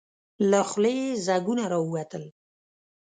[0.49, 2.23] له خولې يې ځګونه راووتل.